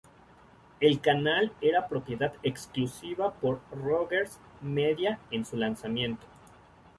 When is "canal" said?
0.99-1.51